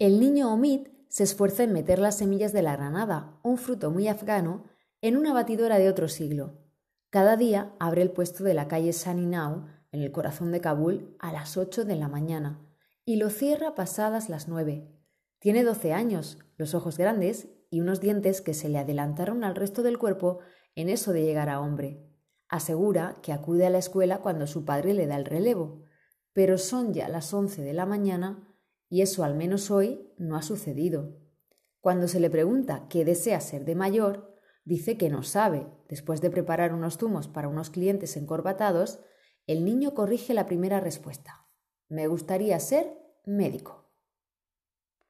El 0.00 0.18
niño 0.18 0.50
Omid 0.50 0.88
se 1.10 1.24
esfuerza 1.24 1.62
en 1.62 1.74
meter 1.74 1.98
las 1.98 2.16
semillas 2.16 2.54
de 2.54 2.62
la 2.62 2.74
granada, 2.74 3.38
un 3.42 3.58
fruto 3.58 3.90
muy 3.90 4.08
afgano, 4.08 4.64
en 5.02 5.14
una 5.14 5.34
batidora 5.34 5.78
de 5.78 5.90
otro 5.90 6.08
siglo. 6.08 6.58
Cada 7.10 7.36
día 7.36 7.74
abre 7.78 8.00
el 8.00 8.10
puesto 8.10 8.42
de 8.42 8.54
la 8.54 8.66
calle 8.66 8.94
Saninau, 8.94 9.66
en 9.92 10.00
el 10.00 10.10
corazón 10.10 10.52
de 10.52 10.62
Kabul, 10.62 11.14
a 11.18 11.34
las 11.34 11.58
ocho 11.58 11.84
de 11.84 11.96
la 11.96 12.08
mañana 12.08 12.66
y 13.04 13.16
lo 13.16 13.28
cierra 13.28 13.74
pasadas 13.74 14.30
las 14.30 14.48
nueve. 14.48 14.88
Tiene 15.38 15.64
doce 15.64 15.92
años, 15.92 16.38
los 16.56 16.74
ojos 16.74 16.96
grandes 16.96 17.48
y 17.68 17.82
unos 17.82 18.00
dientes 18.00 18.40
que 18.40 18.54
se 18.54 18.70
le 18.70 18.78
adelantaron 18.78 19.44
al 19.44 19.54
resto 19.54 19.82
del 19.82 19.98
cuerpo 19.98 20.38
en 20.76 20.88
eso 20.88 21.12
de 21.12 21.24
llegar 21.24 21.50
a 21.50 21.60
hombre. 21.60 22.08
Asegura 22.48 23.18
que 23.20 23.34
acude 23.34 23.66
a 23.66 23.70
la 23.70 23.76
escuela 23.76 24.22
cuando 24.22 24.46
su 24.46 24.64
padre 24.64 24.94
le 24.94 25.06
da 25.06 25.16
el 25.16 25.26
relevo, 25.26 25.82
pero 26.32 26.56
son 26.56 26.94
ya 26.94 27.06
las 27.10 27.34
once 27.34 27.60
de 27.60 27.74
la 27.74 27.84
mañana 27.84 28.46
y 28.90 29.00
eso 29.00 29.24
al 29.24 29.34
menos 29.36 29.70
hoy 29.70 30.12
no 30.18 30.36
ha 30.36 30.42
sucedido. 30.42 31.16
Cuando 31.80 32.08
se 32.08 32.20
le 32.20 32.28
pregunta 32.28 32.86
qué 32.90 33.06
desea 33.06 33.40
ser 33.40 33.64
de 33.64 33.74
mayor, 33.74 34.36
dice 34.64 34.98
que 34.98 35.08
no 35.08 35.22
sabe. 35.22 35.66
Después 35.88 36.20
de 36.20 36.30
preparar 36.30 36.74
unos 36.74 36.98
zumos 36.98 37.28
para 37.28 37.48
unos 37.48 37.70
clientes 37.70 38.16
encorbatados, 38.16 39.00
el 39.46 39.64
niño 39.64 39.94
corrige 39.94 40.34
la 40.34 40.44
primera 40.44 40.80
respuesta. 40.80 41.46
Me 41.88 42.06
gustaría 42.08 42.58
ser 42.60 42.98
médico. 43.24 43.79